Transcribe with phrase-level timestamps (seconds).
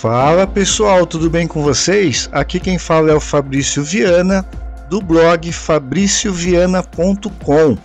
[0.00, 2.28] Fala pessoal, tudo bem com vocês?
[2.30, 4.48] Aqui quem fala é o Fabrício Viana,
[4.88, 7.76] do blog fabricioviana.com.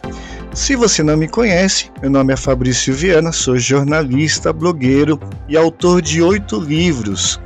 [0.53, 6.03] Se você não me conhece, meu nome é Fabrício Viana, sou jornalista, blogueiro e autor
[6.03, 7.41] de oito livros.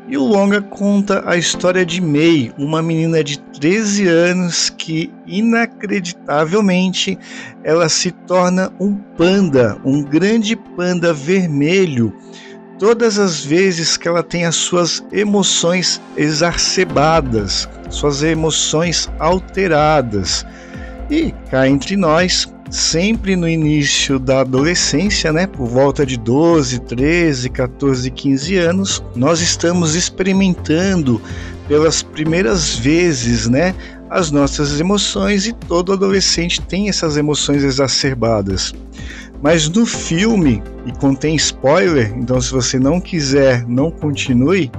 [0.05, 7.17] e o longa conta a história de Mei, uma menina de 13 anos que inacreditavelmente
[7.63, 12.13] ela se torna um panda, um grande panda vermelho.
[12.77, 20.45] Todas as vezes que ela tem as suas emoções exacerbadas, suas emoções alteradas.
[21.09, 27.49] E cá entre nós, sempre no início da adolescência, né, por volta de 12, 13,
[27.49, 31.21] 14, 15 anos, nós estamos experimentando
[31.67, 33.73] pelas primeiras vezes, né,
[34.09, 38.73] as nossas emoções e todo adolescente tem essas emoções exacerbadas.
[39.41, 44.71] Mas no filme, e contém spoiler, então se você não quiser, não continue.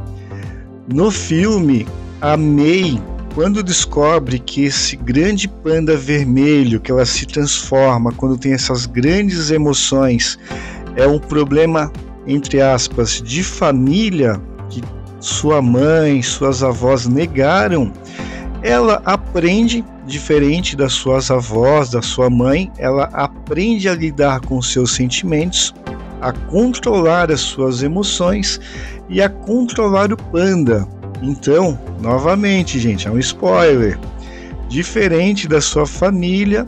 [0.92, 1.86] No filme,
[2.20, 3.00] a May
[3.39, 9.53] quando descobre que esse grande panda vermelho que ela se transforma quando tem essas grandes
[9.53, 10.36] emoções
[10.97, 11.92] é um problema
[12.27, 14.83] entre aspas de família que
[15.20, 17.92] sua mãe, suas avós negaram,
[18.61, 24.97] ela aprende diferente das suas avós, da sua mãe, ela aprende a lidar com seus
[24.97, 25.72] sentimentos,
[26.21, 28.60] a controlar as suas emoções
[29.09, 30.97] e a controlar o panda.
[31.22, 33.98] Então, novamente, gente, é um spoiler.
[34.68, 36.66] Diferente da sua família,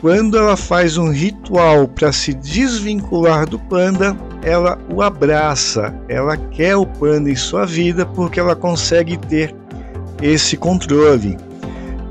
[0.00, 6.76] quando ela faz um ritual para se desvincular do panda, ela o abraça, ela quer
[6.76, 9.54] o panda em sua vida porque ela consegue ter
[10.22, 11.36] esse controle.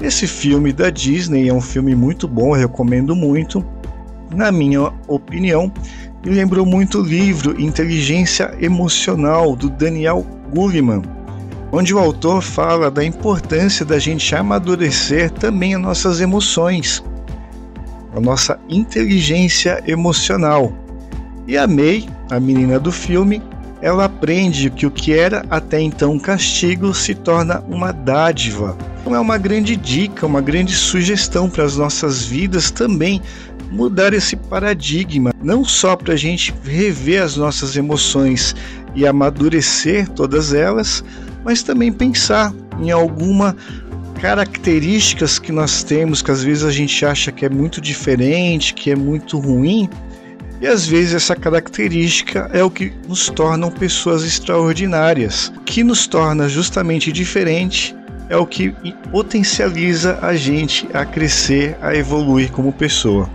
[0.01, 3.65] Esse filme da Disney é um filme muito bom, recomendo muito.
[4.35, 5.71] Na minha opinião,
[6.23, 11.18] me lembrou muito o livro Inteligência Emocional do Daniel Goleman
[11.71, 17.03] onde o autor fala da importância da gente amadurecer também as nossas emoções,
[18.15, 20.73] a nossa inteligência emocional.
[21.47, 23.41] E a May, a menina do filme,
[23.81, 28.77] ela aprende que o que era até então um castigo se torna uma dádiva.
[29.01, 33.21] Então é uma grande dica, uma grande sugestão para as nossas vidas também
[33.71, 38.55] mudar esse paradigma, não só para a gente rever as nossas emoções
[38.95, 41.03] e amadurecer todas elas,
[41.43, 43.55] mas também pensar em alguma
[44.21, 48.91] características que nós temos que às vezes a gente acha que é muito diferente, que
[48.91, 49.89] é muito ruim,
[50.61, 55.53] e às vezes essa característica é o que nos tornam pessoas extraordinárias.
[55.55, 57.95] O que nos torna justamente diferente
[58.27, 58.75] é o que
[59.09, 63.29] potencializa a gente a crescer, a evoluir como pessoa.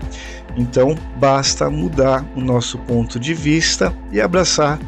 [0.56, 4.78] Então, basta mudar o nosso ponto de vista e abraçar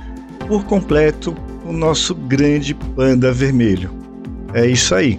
[0.46, 1.34] por completo
[1.66, 3.90] o nosso grande panda vermelho.
[4.54, 5.18] É isso aí.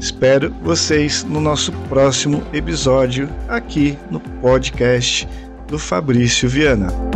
[0.00, 5.28] Espero vocês no nosso próximo episódio aqui no podcast
[5.68, 7.09] do Fabrício Viana.